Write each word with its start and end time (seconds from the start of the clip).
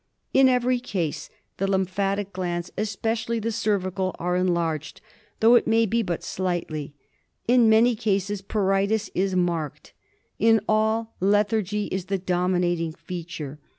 In 0.33 0.49
every 0.49 0.79
case 0.79 1.29
the 1.57 1.67
lymphatic 1.69 2.33
glands, 2.33 2.71
especially 2.75 3.37
the 3.37 3.51
cervical, 3.51 4.15
are 4.17 4.35
enlarged, 4.35 4.99
though 5.41 5.53
it 5.53 5.67
may 5.67 5.85
be 5.85 6.01
but 6.01 6.23
slightly. 6.23 6.95
In 7.47 7.69
many 7.69 7.95
cases 7.95 8.41
pruritus 8.41 9.11
is 9.13 9.35
marked. 9.35 9.93
Iji 10.39 10.59
all 10.67 11.13
lethargy 11.19 11.85
is 11.91 12.05
the 12.05 12.17
dominating 12.17 12.93
feature. 12.93 13.59